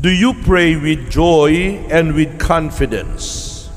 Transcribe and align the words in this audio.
Do 0.00 0.10
you 0.10 0.34
pray 0.34 0.76
with 0.76 1.10
joy 1.10 1.84
and 1.90 2.14
with 2.14 2.38
confidence? 2.38 3.68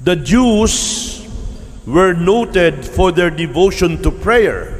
The 0.00 0.14
Jews 0.14 1.26
were 1.84 2.12
noted 2.14 2.84
for 2.84 3.10
their 3.10 3.30
devotion 3.30 4.00
to 4.02 4.10
prayer. 4.10 4.78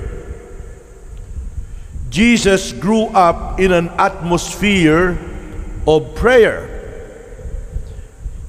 Jesus 2.08 2.72
grew 2.72 3.06
up 3.06 3.58
in 3.58 3.72
an 3.72 3.88
atmosphere 3.98 5.18
of 5.86 6.14
prayer. 6.14 6.68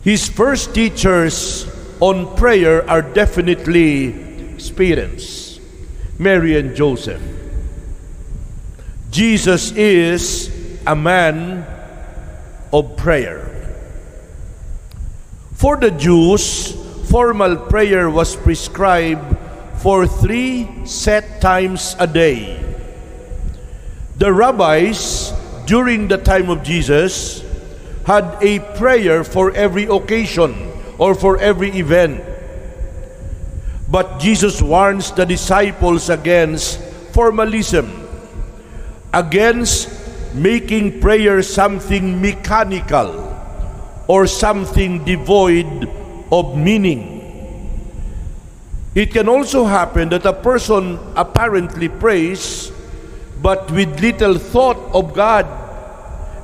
His 0.04 0.28
first 0.30 0.76
teachers 0.76 1.66
on 2.00 2.36
prayer 2.36 2.88
are 2.90 3.02
definitely 3.02 4.14
parents, 4.76 5.60
Mary 6.20 6.58
and 6.58 6.76
Joseph. 6.76 7.22
Jesus 9.14 9.70
is 9.78 10.50
a 10.90 10.96
man 10.96 11.62
of 12.74 12.98
prayer. 12.98 13.46
For 15.54 15.78
the 15.78 15.92
Jews, 15.92 16.74
formal 17.14 17.70
prayer 17.70 18.10
was 18.10 18.36
prescribed 18.36 19.38
for 19.86 20.08
three 20.08 20.66
set 20.90 21.40
times 21.46 21.96
a 22.00 22.08
day. 22.10 22.58
The 24.18 24.34
rabbis, 24.34 25.30
during 25.70 26.08
the 26.08 26.18
time 26.18 26.50
of 26.50 26.64
Jesus, 26.64 27.46
had 28.10 28.42
a 28.42 28.66
prayer 28.82 29.24
for 29.24 29.54
every 29.54 29.86
occasion 29.86 30.58
or 30.98 31.14
for 31.14 31.38
every 31.38 31.70
event. 31.78 32.18
But 33.88 34.18
Jesus 34.18 34.60
warns 34.60 35.12
the 35.12 35.30
disciples 35.30 36.10
against 36.10 36.82
formalism 37.14 38.03
against 39.14 39.88
making 40.34 41.00
prayer 41.00 41.42
something 41.42 42.20
mechanical 42.20 43.30
or 44.08 44.26
something 44.26 45.06
devoid 45.06 45.88
of 46.32 46.58
meaning. 46.58 47.22
It 48.96 49.14
can 49.14 49.30
also 49.30 49.66
happen 49.66 50.10
that 50.10 50.26
a 50.26 50.34
person 50.34 51.00
apparently 51.16 51.90
prays 51.90 52.72
but 53.42 53.70
with 53.72 54.00
little 54.00 54.38
thought 54.38 54.78
of 54.94 55.14
God 55.14 55.46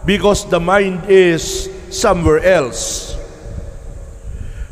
because 0.06 0.50
the 0.50 0.60
mind 0.60 1.10
is 1.10 1.70
somewhere 1.90 2.40
else. 2.40 3.16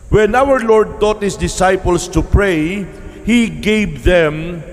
When 0.10 0.36
our 0.36 0.60
Lord 0.60 1.00
taught 1.00 1.22
his 1.22 1.36
disciples 1.36 2.08
to 2.10 2.22
pray, 2.22 2.88
he 3.26 3.50
gave 3.50 4.04
them 4.04 4.64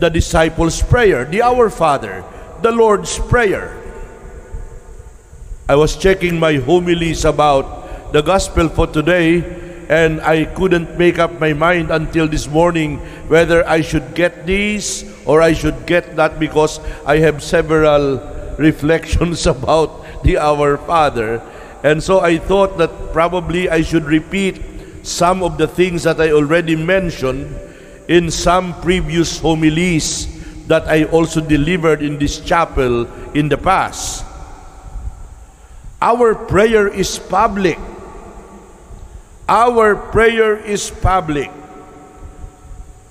the 0.00 0.10
disciples' 0.10 0.82
prayer, 0.82 1.24
the 1.24 1.42
Our 1.42 1.70
Father 1.70 2.24
the 2.64 2.72
Lord's 2.72 3.18
Prayer. 3.18 3.76
I 5.68 5.76
was 5.76 6.00
checking 6.00 6.40
my 6.40 6.56
homilies 6.56 7.26
about 7.26 8.08
the 8.16 8.22
gospel 8.22 8.70
for 8.70 8.86
today 8.86 9.44
and 9.92 10.22
I 10.22 10.46
couldn't 10.46 10.96
make 10.96 11.18
up 11.18 11.38
my 11.38 11.52
mind 11.52 11.90
until 11.90 12.26
this 12.26 12.48
morning 12.48 13.04
whether 13.28 13.68
I 13.68 13.82
should 13.82 14.14
get 14.14 14.46
these 14.46 15.04
or 15.26 15.42
I 15.42 15.52
should 15.52 15.84
get 15.84 16.16
that 16.16 16.40
because 16.40 16.80
I 17.04 17.18
have 17.18 17.42
several 17.42 18.16
reflections 18.58 19.44
about 19.60 20.24
the 20.24 20.38
Our 20.38 20.78
Father. 20.88 21.44
And 21.84 22.02
so 22.02 22.20
I 22.20 22.38
thought 22.38 22.78
that 22.78 23.12
probably 23.12 23.68
I 23.68 23.82
should 23.82 24.08
repeat 24.08 24.56
some 25.04 25.42
of 25.42 25.58
the 25.58 25.68
things 25.68 26.04
that 26.04 26.18
I 26.18 26.32
already 26.32 26.76
mentioned 26.76 27.60
in 28.08 28.30
some 28.30 28.72
previous 28.80 29.36
homilies 29.36 30.33
that 30.66 30.88
I 30.88 31.04
also 31.04 31.40
delivered 31.40 32.02
in 32.02 32.18
this 32.18 32.40
chapel 32.40 33.06
in 33.32 33.48
the 33.48 33.58
past. 33.58 34.24
Our 36.00 36.34
prayer 36.34 36.88
is 36.88 37.18
public. 37.18 37.78
Our 39.48 39.96
prayer 39.96 40.56
is 40.56 40.90
public. 40.90 41.50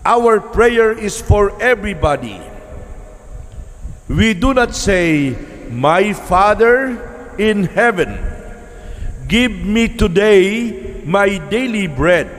Our 0.05 0.39
prayer 0.39 0.91
is 0.91 1.21
for 1.21 1.59
everybody. 1.61 2.41
We 4.09 4.33
do 4.33 4.53
not 4.53 4.75
say, 4.75 5.33
My 5.71 6.13
Father 6.13 7.33
in 7.39 7.65
heaven, 7.65 8.19
give 9.27 9.51
me 9.51 9.87
today 9.87 11.01
my 11.05 11.37
daily 11.49 11.87
bread. 11.87 12.29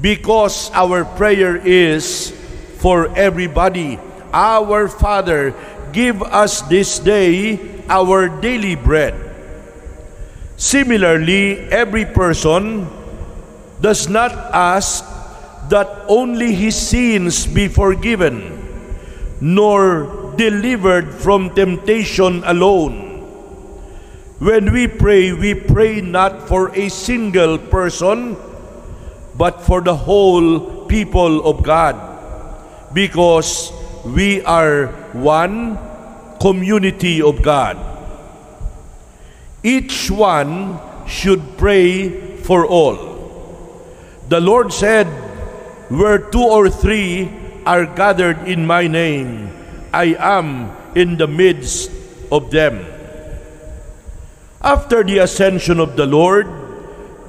Because 0.00 0.70
our 0.74 1.04
prayer 1.16 1.56
is 1.56 2.35
for 2.78 3.08
everybody. 3.16 3.98
Our 4.32 4.88
Father, 4.88 5.54
give 5.92 6.22
us 6.22 6.60
this 6.68 6.98
day 6.98 7.56
our 7.88 8.28
daily 8.28 8.74
bread. 8.74 9.14
Similarly, 10.56 11.58
every 11.72 12.04
person 12.04 12.88
does 13.80 14.08
not 14.08 14.32
ask 14.52 15.04
that 15.68 15.88
only 16.08 16.54
his 16.54 16.76
sins 16.76 17.46
be 17.46 17.68
forgiven, 17.68 18.56
nor 19.40 20.34
delivered 20.36 21.12
from 21.12 21.50
temptation 21.54 22.42
alone. 22.44 23.04
When 24.38 24.72
we 24.72 24.86
pray, 24.86 25.32
we 25.32 25.54
pray 25.54 26.00
not 26.00 26.48
for 26.48 26.74
a 26.76 26.88
single 26.88 27.58
person, 27.58 28.36
but 29.36 29.62
for 29.62 29.80
the 29.80 29.96
whole 29.96 30.86
people 30.86 31.44
of 31.44 31.62
God 31.62 32.15
because 32.92 33.72
we 34.04 34.42
are 34.42 34.86
one 35.12 35.78
community 36.40 37.22
of 37.22 37.42
God. 37.42 37.76
Each 39.62 40.10
one 40.10 40.78
should 41.08 41.58
pray 41.58 42.36
for 42.46 42.66
all. 42.66 42.94
The 44.28 44.40
Lord 44.40 44.72
said, 44.72 45.06
Where 45.90 46.18
two 46.18 46.42
or 46.42 46.70
three 46.70 47.30
are 47.66 47.86
gathered 47.86 48.46
in 48.46 48.66
my 48.66 48.86
name, 48.86 49.50
I 49.92 50.14
am 50.18 50.70
in 50.94 51.16
the 51.16 51.26
midst 51.26 51.90
of 52.30 52.50
them. 52.50 52.86
After 54.62 55.02
the 55.02 55.18
ascension 55.18 55.80
of 55.80 55.96
the 55.96 56.06
Lord, 56.06 56.46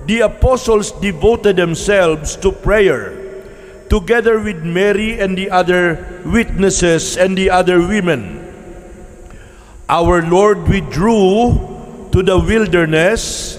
the 0.05 0.21
apostles 0.21 0.91
devoted 0.93 1.57
themselves 1.57 2.35
to 2.37 2.51
prayer 2.51 3.16
together 3.89 4.39
with 4.39 4.63
Mary 4.63 5.19
and 5.19 5.37
the 5.37 5.49
other 5.49 6.21
witnesses 6.25 7.17
and 7.17 7.37
the 7.37 7.49
other 7.49 7.79
women. 7.79 8.43
Our 9.89 10.21
Lord 10.21 10.67
withdrew 10.67 12.09
to 12.11 12.23
the 12.23 12.39
wilderness 12.39 13.55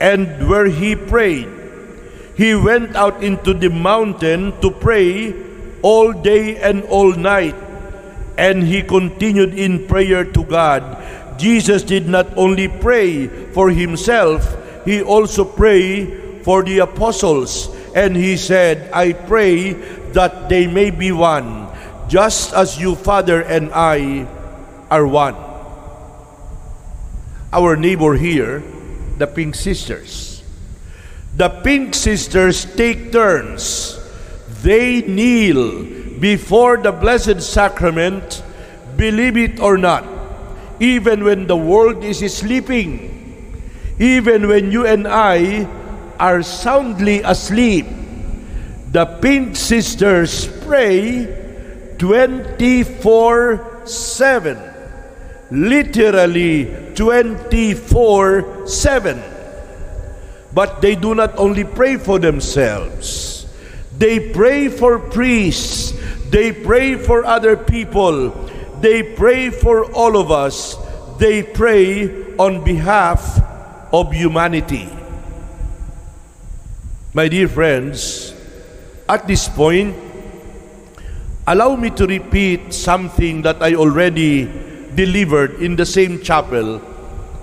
and 0.00 0.48
where 0.48 0.66
he 0.66 0.96
prayed. 0.96 1.48
He 2.36 2.54
went 2.54 2.96
out 2.96 3.22
into 3.22 3.54
the 3.54 3.70
mountain 3.70 4.58
to 4.60 4.70
pray 4.70 5.34
all 5.82 6.12
day 6.12 6.56
and 6.56 6.82
all 6.84 7.12
night, 7.14 7.54
and 8.38 8.62
he 8.62 8.82
continued 8.82 9.54
in 9.54 9.86
prayer 9.86 10.24
to 10.24 10.42
God. 10.44 10.82
Jesus 11.38 11.82
did 11.82 12.08
not 12.08 12.26
only 12.36 12.66
pray 12.66 13.26
for 13.52 13.70
himself, 13.70 14.42
he 14.84 15.02
also 15.02 15.44
prayed 15.44 16.42
for 16.42 16.62
the 16.62 16.80
apostles 16.80 17.70
and 17.94 18.16
he 18.16 18.36
said, 18.36 18.90
I 18.92 19.12
pray 19.12 19.72
that 20.12 20.48
they 20.48 20.66
may 20.66 20.90
be 20.90 21.12
one, 21.12 21.68
just 22.08 22.52
as 22.54 22.80
you, 22.80 22.94
Father, 22.94 23.40
and 23.42 23.72
I 23.72 24.26
are 24.90 25.06
one. 25.06 25.36
Our 27.52 27.76
neighbor 27.76 28.14
here, 28.14 28.62
the 29.18 29.26
Pink 29.26 29.54
Sisters. 29.54 30.42
The 31.36 31.48
Pink 31.48 31.94
Sisters 31.94 32.64
take 32.76 33.12
turns. 33.12 33.98
They 34.62 35.02
kneel 35.02 35.84
before 36.20 36.76
the 36.76 36.92
Blessed 36.92 37.42
Sacrament, 37.42 38.42
believe 38.96 39.36
it 39.36 39.60
or 39.60 39.76
not, 39.76 40.06
even 40.78 41.24
when 41.24 41.46
the 41.46 41.56
world 41.56 42.04
is 42.04 42.20
sleeping, 42.32 43.10
even 43.98 44.48
when 44.48 44.70
you 44.70 44.86
and 44.86 45.08
I 45.08 45.66
are 46.18 46.42
soundly 46.42 47.22
asleep, 47.22 47.86
the 48.92 49.06
Pink 49.20 49.56
Sisters 49.56 50.46
pray 50.64 51.24
24 51.98 53.86
7. 53.86 54.58
Literally 55.50 56.92
24 56.94 58.66
7. 58.66 59.22
But 60.52 60.82
they 60.82 60.94
do 60.94 61.14
not 61.14 61.38
only 61.38 61.64
pray 61.64 61.96
for 61.96 62.18
themselves, 62.18 63.46
they 63.96 64.32
pray 64.32 64.68
for 64.68 64.98
priests, 64.98 65.94
they 66.28 66.52
pray 66.52 66.96
for 66.96 67.24
other 67.24 67.56
people, 67.56 68.30
they 68.80 69.14
pray 69.14 69.48
for 69.48 69.90
all 69.92 70.16
of 70.16 70.30
us, 70.30 70.76
they 71.18 71.42
pray 71.42 72.36
on 72.36 72.64
behalf 72.64 73.40
of 73.92 74.12
humanity. 74.12 74.88
My 77.14 77.28
dear 77.28 77.44
friends, 77.44 78.32
at 79.06 79.28
this 79.28 79.44
point, 79.46 79.92
allow 81.46 81.76
me 81.76 81.90
to 81.90 82.06
repeat 82.06 82.72
something 82.72 83.42
that 83.42 83.60
I 83.60 83.74
already 83.74 84.48
delivered 84.96 85.60
in 85.60 85.76
the 85.76 85.84
same 85.84 86.24
chapel 86.24 86.80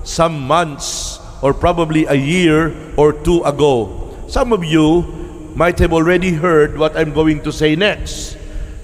some 0.01 0.42
months 0.42 1.21
or 1.44 1.54
probably 1.54 2.10
a 2.10 2.18
year 2.18 2.74
or 2.98 3.13
two 3.13 3.44
ago. 3.44 4.18
Some 4.25 4.54
of 4.54 4.66
you 4.66 5.06
might 5.54 5.77
have 5.77 5.94
already 5.94 6.33
heard 6.33 6.75
what 6.75 6.98
I'm 6.98 7.13
going 7.13 7.45
to 7.45 7.54
say 7.54 7.75
next, 7.75 8.39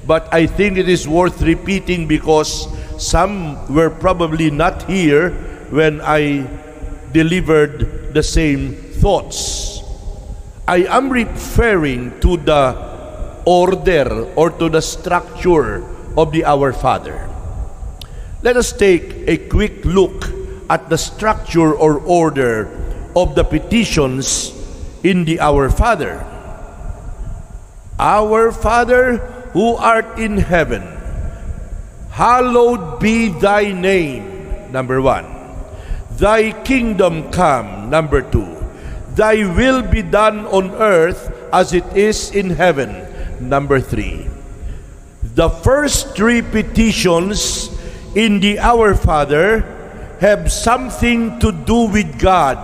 but 0.05 0.31
I 0.31 0.45
think 0.45 0.77
it 0.77 0.87
is 0.87 1.07
worth 1.07 1.41
repeating 1.41 2.05
because 2.07 2.69
some 3.01 3.57
were 3.73 3.89
probably 3.89 4.51
not 4.51 4.85
here 4.85 5.31
when 5.73 5.99
I 6.01 6.45
delivered 7.11 8.13
the 8.13 8.21
same 8.21 8.75
thoughts. 9.01 9.64
I 10.67 10.89
am 10.89 11.13
referring 11.13 12.19
to 12.21 12.37
the 12.37 12.73
order 13.45 14.25
or 14.33 14.49
to 14.49 14.67
the 14.67 14.81
structure 14.81 15.85
of 16.17 16.31
the 16.33 16.43
Our 16.43 16.73
Father. 16.73 17.29
Let 18.41 18.57
us 18.57 18.73
take 18.73 19.29
a 19.29 19.37
quick 19.37 19.85
look 19.85 20.25
at 20.69 20.89
the 20.89 20.97
structure 20.97 21.69
or 21.69 22.01
order 22.01 22.65
of 23.15 23.35
the 23.35 23.43
petitions 23.43 24.49
in 25.05 25.25
the 25.25 25.39
Our 25.39 25.69
Father. 25.69 26.25
Our 27.99 28.51
Father 28.51 29.17
who 29.53 29.77
art 29.77 30.17
in 30.17 30.37
heaven, 30.37 30.81
hallowed 32.09 32.99
be 32.99 33.29
thy 33.29 33.71
name, 33.71 34.71
number 34.71 34.99
one. 34.99 35.29
Thy 36.17 36.51
kingdom 36.63 37.31
come, 37.31 37.91
number 37.91 38.25
two. 38.25 38.64
Thy 39.15 39.47
will 39.47 39.81
be 39.81 40.03
done 40.03 40.45
on 40.47 40.71
earth 40.75 41.31
as 41.53 41.71
it 41.71 41.87
is 41.95 42.31
in 42.35 42.51
heaven, 42.51 42.91
number 43.39 43.79
three. 43.79 44.27
The 45.23 45.49
first 45.49 46.15
three 46.15 46.41
petitions 46.41 47.71
in 48.15 48.39
the 48.39 48.59
Our 48.59 48.95
Father 48.95 49.63
have 50.19 50.51
something 50.51 51.39
to 51.39 51.51
do 51.51 51.87
with 51.87 52.19
God 52.19 52.59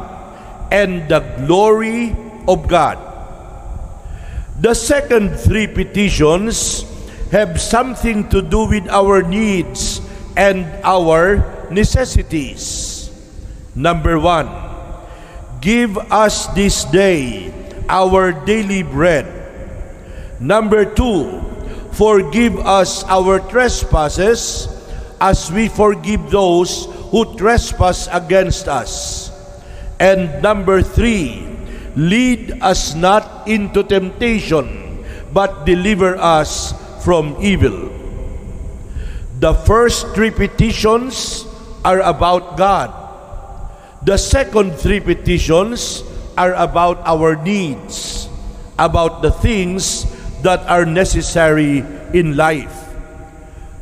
and 0.71 1.07
the 1.07 1.19
glory 1.47 2.15
of 2.47 2.67
God. 2.67 2.99
The 4.59 4.73
second 4.73 5.35
three 5.35 5.67
petitions 5.67 6.83
have 7.31 7.59
something 7.59 8.27
to 8.29 8.41
do 8.41 8.67
with 8.67 8.87
our 8.87 9.23
needs 9.23 9.99
and 10.35 10.67
our 10.83 11.43
necessities. 11.71 13.11
Number 13.75 14.19
one, 14.19 14.70
give 15.61 15.95
us 16.09 16.49
this 16.57 16.83
day 16.89 17.53
our 17.87 18.33
daily 18.33 18.81
bread. 18.81 19.29
Number 20.41 20.83
two, 20.83 21.37
forgive 21.93 22.57
us 22.57 23.05
our 23.05 23.37
trespasses 23.45 24.65
as 25.21 25.53
we 25.53 25.69
forgive 25.69 26.33
those 26.33 26.89
who 27.13 27.37
trespass 27.37 28.09
against 28.09 28.67
us. 28.67 29.29
And 30.01 30.41
number 30.41 30.81
three, 30.81 31.45
lead 31.95 32.57
us 32.65 32.95
not 32.97 33.47
into 33.47 33.83
temptation, 33.83 35.05
but 35.31 35.65
deliver 35.65 36.17
us 36.17 36.73
from 37.05 37.37
evil. 37.37 37.93
The 39.37 39.53
first 39.53 40.09
three 40.17 40.31
petitions 40.31 41.45
are 41.85 42.01
about 42.01 42.57
God. 42.57 43.00
The 44.01 44.17
second 44.17 44.81
three 44.81 44.99
petitions 44.99 46.01
are 46.33 46.57
about 46.57 47.05
our 47.05 47.37
needs, 47.37 48.25
about 48.79 49.21
the 49.21 49.29
things 49.29 50.09
that 50.41 50.65
are 50.65 50.89
necessary 50.89 51.85
in 52.09 52.35
life. 52.35 52.73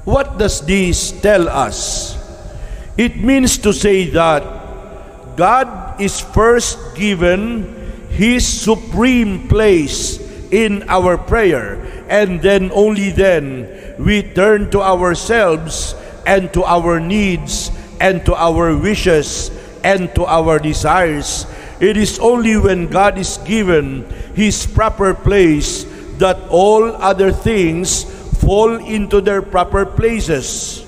What 0.04 0.38
does 0.38 0.60
this 0.68 1.16
tell 1.24 1.48
us? 1.48 2.20
It 2.98 3.16
means 3.16 3.58
to 3.64 3.72
say 3.72 4.12
that 4.12 4.44
God 5.40 6.02
is 6.02 6.20
first 6.20 7.00
given 7.00 7.64
His 8.12 8.44
supreme 8.44 9.48
place 9.48 10.20
in 10.52 10.84
our 10.92 11.16
prayer, 11.16 11.80
and 12.12 12.42
then 12.42 12.76
only 12.76 13.16
then 13.16 13.72
we 13.96 14.24
turn 14.36 14.68
to 14.76 14.84
ourselves 14.84 15.96
and 16.28 16.52
to 16.52 16.68
our 16.68 17.00
needs 17.00 17.72
and 18.04 18.26
to 18.28 18.36
our 18.36 18.76
wishes 18.76 19.56
and 19.84 20.14
to 20.16 20.26
our 20.26 20.60
desires. 20.60 21.46
It 21.80 21.96
is 21.96 22.20
only 22.20 22.58
when 22.58 22.88
God 22.88 23.18
is 23.18 23.38
given 23.48 24.04
His 24.36 24.68
proper 24.68 25.14
place 25.14 25.88
that 26.20 26.38
all 26.50 26.84
other 27.00 27.32
things 27.32 28.04
fall 28.44 28.76
into 28.76 29.22
their 29.22 29.42
proper 29.42 29.86
places. 29.86 30.86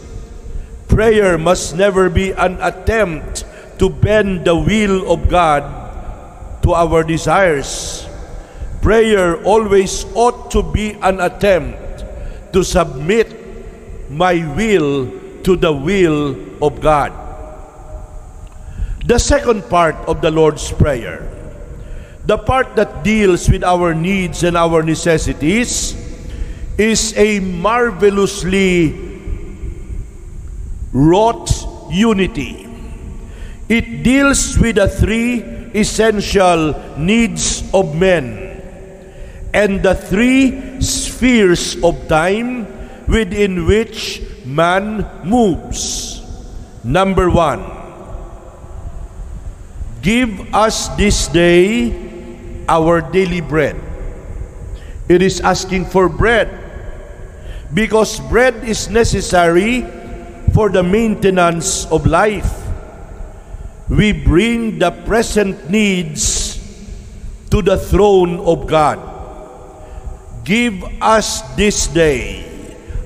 Prayer 0.88 1.38
must 1.38 1.76
never 1.76 2.10
be 2.10 2.32
an 2.36 2.60
attempt 2.60 3.46
to 3.80 3.90
bend 3.90 4.44
the 4.44 4.56
will 4.56 5.08
of 5.08 5.30
God 5.30 5.64
to 6.64 6.74
our 6.74 7.04
desires. 7.04 8.06
Prayer 8.82 9.42
always 9.44 10.06
ought 10.16 10.52
to 10.52 10.62
be 10.62 10.94
an 11.02 11.22
attempt 11.22 12.04
to 12.52 12.64
submit 12.64 13.32
my 14.12 14.44
will 14.56 15.08
to 15.44 15.56
the 15.56 15.72
will 15.72 16.36
of 16.62 16.82
God. 16.82 17.31
The 19.06 19.18
second 19.18 19.68
part 19.68 19.96
of 20.06 20.22
the 20.22 20.30
Lord's 20.30 20.72
Prayer, 20.72 21.26
the 22.26 22.38
part 22.38 22.76
that 22.76 23.04
deals 23.04 23.50
with 23.50 23.64
our 23.64 23.96
needs 23.96 24.44
and 24.44 24.56
our 24.56 24.84
necessities, 24.84 25.98
is 26.78 27.18
a 27.18 27.40
marvelously 27.40 28.94
wrought 30.94 31.50
unity. 31.90 32.68
It 33.70 34.04
deals 34.04 34.58
with 34.60 34.76
the 34.76 34.88
three 34.88 35.42
essential 35.74 36.76
needs 36.98 37.64
of 37.74 37.96
men 37.96 38.52
and 39.54 39.82
the 39.82 39.96
three 39.96 40.80
spheres 40.80 41.82
of 41.84 42.08
time 42.08 42.68
within 43.08 43.66
which 43.66 44.22
man 44.46 45.10
moves. 45.24 46.22
Number 46.84 47.30
one, 47.30 47.81
give 50.02 50.54
us 50.54 50.90
this 50.98 51.28
day 51.28 51.94
our 52.68 53.02
daily 53.02 53.42
bread. 53.42 53.78
It 55.08 55.22
is 55.22 55.42
asking 55.42 55.86
for 55.86 56.10
bread 56.10 56.50
because 57.74 58.20
bread 58.32 58.64
is 58.64 58.90
necessary 58.90 59.86
for 60.54 60.70
the 60.70 60.84
maintenance 60.84 61.86
of 61.92 62.06
life. 62.06 62.50
We 63.90 64.12
bring 64.14 64.80
the 64.80 64.92
present 65.06 65.70
needs 65.70 66.58
to 67.52 67.62
the 67.62 67.78
throne 67.78 68.40
of 68.40 68.68
God. 68.68 69.00
Give 70.44 70.82
us 71.02 71.42
this 71.56 71.88
day 71.88 72.48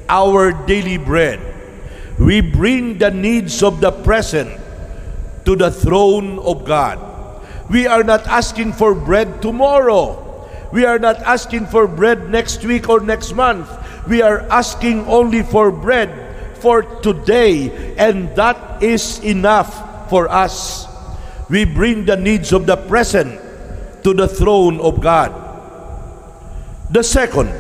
our 0.08 0.54
daily 0.66 0.98
bread. 0.98 1.42
We 2.20 2.40
bring 2.40 2.98
the 2.98 3.12
needs 3.12 3.64
of 3.64 3.82
the 3.82 3.92
present 3.92 4.62
to 5.46 5.56
the 5.56 5.72
throne 5.72 6.40
of 6.40 6.66
God. 6.66 7.00
We 7.70 7.88
are 7.88 8.04
not 8.04 8.28
asking 8.28 8.74
for 8.74 8.94
bread 8.94 9.42
tomorrow. 9.42 10.22
We 10.72 10.86
are 10.86 11.00
not 11.00 11.18
asking 11.22 11.68
for 11.68 11.88
bread 11.88 12.30
next 12.30 12.66
week 12.66 12.90
or 12.90 13.00
next 13.00 13.34
month. 13.34 13.70
We 14.08 14.22
are 14.22 14.42
asking 14.50 15.08
only 15.08 15.42
for 15.42 15.72
bread 15.72 16.12
for 16.60 16.84
today, 17.02 17.96
and 17.98 18.36
that 18.36 18.84
is 18.84 19.20
enough 19.20 20.10
for 20.10 20.30
us. 20.30 20.88
We 21.50 21.66
bring 21.66 22.06
the 22.06 22.18
needs 22.18 22.54
of 22.54 22.66
the 22.66 22.76
present 22.76 23.40
to 24.04 24.14
the 24.14 24.28
throne 24.28 24.80
of 24.82 25.02
God. 25.02 25.34
The 26.90 27.04
second, 27.04 27.54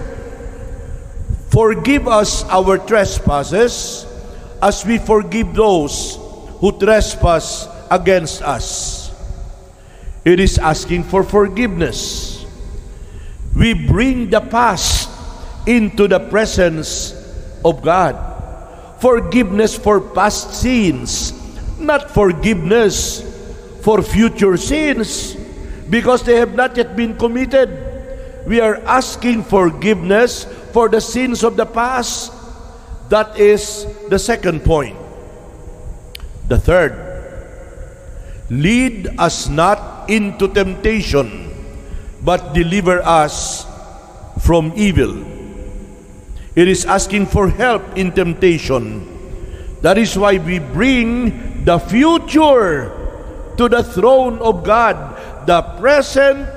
forgive 1.50 2.08
us 2.08 2.44
our 2.46 2.78
trespasses 2.78 4.06
as 4.62 4.86
we 4.86 4.98
forgive 4.98 5.54
those 5.54 6.18
who 6.62 6.78
trespass 6.78 7.68
against 7.92 8.42
us. 8.42 9.12
It 10.26 10.40
is 10.40 10.58
asking 10.58 11.04
for 11.04 11.24
forgiveness. 11.24 12.46
We 13.56 13.74
bring 13.74 14.30
the 14.30 14.42
past 14.42 15.10
into 15.68 16.08
the 16.08 16.20
presence 16.20 17.14
of 17.64 17.82
God. 17.82 18.18
Forgiveness 19.00 19.78
for 19.78 20.02
past 20.02 20.54
sins, 20.54 21.32
not 21.80 22.10
forgiveness 22.10 23.22
for 23.82 24.02
future 24.02 24.58
sins 24.58 25.36
because 25.90 26.24
they 26.24 26.38
have 26.38 26.56
not 26.56 26.76
yet 26.76 26.96
been 26.96 27.16
committed. 27.16 27.70
We 28.48 28.62
are 28.62 28.78
asking 28.86 29.44
forgiveness 29.44 30.46
for 30.74 30.90
the 30.90 31.02
sins 31.02 31.44
of 31.44 31.56
the 31.56 31.66
past. 31.66 32.34
That 33.10 33.38
is 33.38 33.86
the 34.10 34.18
second 34.18 34.66
point. 34.66 34.98
The 36.48 36.58
third, 36.58 37.05
lead 38.50 39.10
us 39.18 39.50
not 39.50 40.10
into 40.10 40.48
temptation, 40.48 41.50
but 42.22 42.54
deliver 42.54 43.02
us 43.02 43.66
from 44.42 44.74
evil. 44.76 45.26
It 46.56 46.68
is 46.68 46.86
asking 46.86 47.28
for 47.28 47.50
help 47.50 47.98
in 47.98 48.12
temptation. 48.12 49.12
That 49.82 49.98
is 49.98 50.18
why 50.18 50.38
we 50.38 50.60
bring 50.60 51.66
the 51.66 51.80
future 51.80 52.94
to 53.58 53.70
the 53.70 53.84
throne 53.84 54.40
of 54.40 54.64
God, 54.64 54.96
the 55.48 55.62
present, 55.80 56.48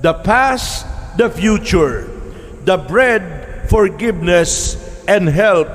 the 0.00 0.14
past, 0.24 0.86
the 1.16 1.30
future, 1.30 2.08
the 2.64 2.76
bread, 2.76 3.68
forgiveness, 3.68 4.76
and 5.06 5.28
help 5.28 5.68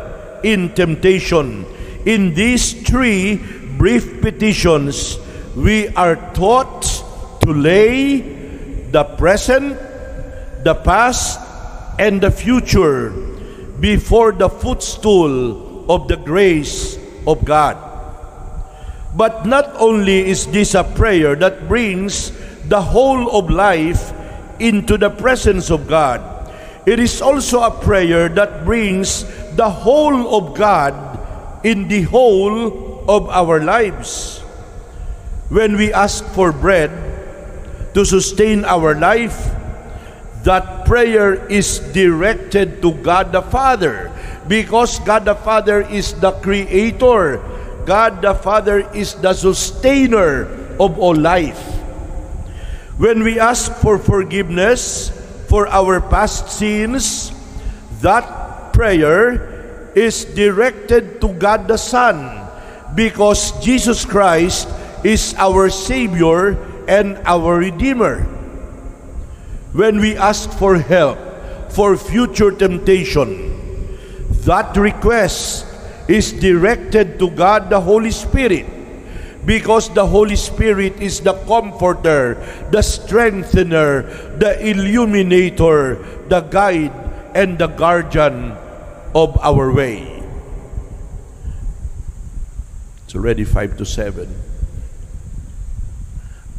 in 0.44 0.74
temptation. 0.74 1.66
In 2.06 2.34
these 2.34 2.74
three 2.84 3.38
brief 3.84 4.22
petitions, 4.22 5.20
we 5.60 5.90
are 6.00 6.16
taught 6.32 6.88
to 7.44 7.52
lay 7.52 8.24
the 8.96 9.04
present, 9.20 9.76
the 10.64 10.74
past, 10.88 11.36
and 12.00 12.22
the 12.22 12.32
future 12.32 13.12
before 13.84 14.32
the 14.32 14.48
footstool 14.48 15.84
of 15.92 16.08
the 16.08 16.16
grace 16.16 16.96
of 17.28 17.44
God. 17.44 17.76
But 19.18 19.46
not 19.46 19.76
only 19.76 20.32
is 20.32 20.48
this 20.48 20.76
a 20.76 20.88
prayer 20.88 21.36
that 21.36 21.68
brings 21.68 22.32
the 22.70 22.80
whole 22.80 23.36
of 23.36 23.52
life 23.52 24.16
into 24.64 24.96
the 24.96 25.10
presence 25.10 25.70
of 25.70 25.92
God, 25.92 26.24
it 26.88 27.04
is 27.04 27.22
also 27.22 27.60
a 27.64 27.84
prayer 27.84 28.30
that 28.30 28.64
brings 28.64 29.28
the 29.60 29.68
whole 29.68 30.40
of 30.40 30.56
God 30.56 30.96
in 31.66 31.90
the 31.90 32.04
whole 32.04 32.93
of 33.08 33.30
our 33.30 33.64
lives. 33.64 34.40
When 35.50 35.78
we 35.78 35.94
ask 35.94 36.26
for 36.34 36.52
bread 36.52 36.90
to 37.94 38.06
sustain 38.06 38.66
our 38.66 38.96
life, 38.96 39.54
that 40.44 40.86
prayer 40.86 41.40
is 41.48 41.80
directed 41.96 42.82
to 42.82 42.92
God 43.00 43.32
the 43.32 43.42
Father 43.42 44.12
because 44.48 45.00
God 45.00 45.26
the 45.26 45.36
Father 45.36 45.82
is 45.88 46.14
the 46.20 46.32
creator. 46.44 47.40
God 47.86 48.22
the 48.22 48.36
Father 48.36 48.84
is 48.92 49.16
the 49.16 49.34
sustainer 49.34 50.48
of 50.80 51.00
all 51.00 51.16
life. 51.16 51.60
When 53.00 53.24
we 53.24 53.40
ask 53.40 53.72
for 53.80 53.98
forgiveness 53.98 55.10
for 55.48 55.68
our 55.68 56.00
past 56.00 56.52
sins, 56.52 57.32
that 58.02 58.74
prayer 58.74 59.92
is 59.96 60.26
directed 60.26 61.22
to 61.22 61.32
God 61.34 61.68
the 61.68 61.78
Son 61.78 62.43
because 62.96 63.52
Jesus 63.64 64.06
Christ 64.06 64.70
is 65.04 65.34
our 65.38 65.70
Savior 65.70 66.58
and 66.88 67.18
our 67.26 67.58
Redeemer 67.58 68.34
when 69.74 69.98
we 70.00 70.16
ask 70.16 70.54
for 70.62 70.78
help 70.78 71.18
for 71.74 71.98
future 71.98 72.54
temptation, 72.54 73.50
that 74.46 74.78
request 74.78 75.66
is 76.08 76.32
directed 76.32 77.18
to 77.18 77.30
God 77.34 77.70
the 77.74 77.82
Holy 77.82 78.12
Spirit 78.14 78.70
because 79.46 79.90
the 79.90 80.06
Holy 80.06 80.38
Spirit 80.38 81.02
is 81.02 81.20
the 81.22 81.34
comforter, 81.50 82.38
the 82.70 82.82
strengthener, 82.82 84.06
the 84.38 84.54
illuminator, 84.62 85.98
the 86.30 86.42
guide, 86.42 86.94
and 87.34 87.58
the 87.58 87.68
guardian 87.68 88.54
of 89.18 89.34
our 89.42 89.74
way. 89.74 90.13
It's 93.14 93.22
already 93.22 93.44
5 93.46 93.78
to 93.78 93.86
7. 93.86 94.26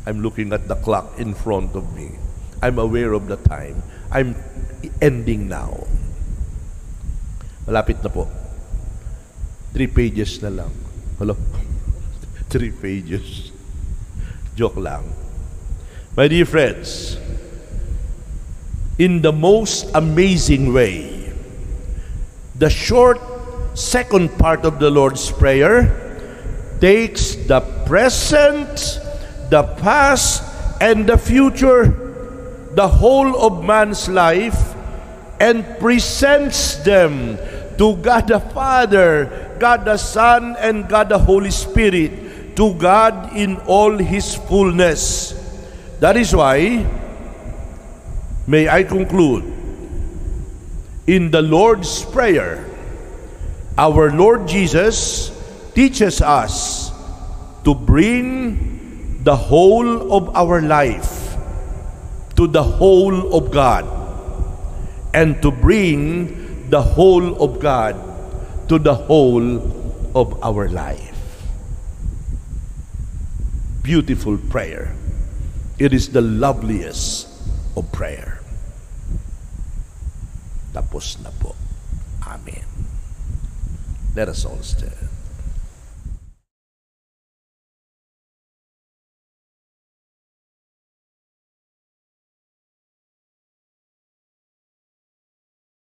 I'm 0.07 0.23
looking 0.23 0.53
at 0.53 0.69
the 0.69 0.77
clock 0.77 1.19
in 1.19 1.35
front 1.35 1.75
of 1.75 1.93
me. 1.97 2.13
I'm 2.63 2.79
aware 2.79 3.13
of 3.13 3.27
the 3.27 3.35
time. 3.35 3.83
I'm 4.13 4.39
ending 5.03 5.49
now. 5.49 5.83
Malapit 7.67 7.99
na 8.07 8.09
po. 8.09 8.31
Three 9.75 9.91
pages 9.91 10.39
na 10.47 10.63
lang. 10.63 10.71
Hello? 11.19 11.35
Three 12.55 12.71
pages. 12.71 13.51
Joke 14.55 14.79
lang. 14.79 15.11
My 16.15 16.31
dear 16.31 16.47
friends, 16.47 17.19
in 19.03 19.27
the 19.27 19.35
most 19.35 19.91
amazing 19.91 20.71
way, 20.71 21.35
the 22.55 22.71
short 22.71 23.19
second 23.75 24.31
part 24.39 24.63
of 24.63 24.79
the 24.79 24.87
Lord's 24.87 25.35
Prayer 25.35 26.04
takes 26.81 27.35
the 27.35 27.61
present, 27.87 29.01
the 29.51 29.63
past, 29.81 30.43
and 30.81 31.07
the 31.07 31.19
future 31.19 32.05
the 32.75 32.89
whole 32.89 33.39
of 33.39 33.65
man's 33.65 34.09
life 34.09 34.75
and 35.39 35.65
presents 35.79 36.77
them 36.83 37.39
to 37.79 37.97
God 37.97 38.29
the 38.29 38.41
Father, 38.41 39.57
God 39.59 39.85
the 39.85 39.97
Son, 39.97 40.57
and 40.59 40.89
God 40.89 41.09
the 41.09 41.19
Holy 41.19 41.51
Spirit, 41.51 42.57
to 42.57 42.75
God 42.75 43.37
in 43.37 43.57
all 43.67 43.99
His 43.99 44.35
fullness. 44.35 45.35
That 45.99 46.17
is 46.17 46.35
why, 46.35 46.87
may 48.47 48.69
I 48.69 48.83
conclude, 48.83 49.43
in 51.07 51.31
the 51.31 51.43
Lord's 51.43 52.05
Prayer, 52.05 52.65
our 53.77 54.11
Lord 54.13 54.47
Jesus 54.47 55.34
teaches 55.75 56.23
us 56.23 56.91
to 57.65 57.75
bring 57.75 59.23
the 59.25 59.37
whole 59.37 60.13
of 60.13 60.35
our 60.37 60.63
life 60.63 61.25
to 62.37 62.47
the 62.47 62.63
whole 62.63 63.35
of 63.35 63.51
God 63.51 63.87
and 65.15 65.41
to 65.43 65.51
bring 65.51 66.71
the 66.71 66.83
whole 66.83 67.43
of 67.43 67.61
God 67.61 67.95
to 68.69 68.79
the 68.79 68.95
whole 68.95 69.63
of 70.15 70.43
our 70.43 70.69
life. 70.69 71.15
Beautiful 73.83 74.39
prayer. 74.39 74.95
It 75.79 75.93
is 75.93 76.11
the 76.11 76.23
loveliest 76.23 77.29
of 77.77 77.91
prayer. 77.93 78.41
Tapos 80.73 81.21
na 81.23 81.31
po. 81.39 81.55
Amen. 82.27 82.65
Let 84.17 84.29
us 84.29 84.45
all 84.45 84.63
stand. 84.63 85.04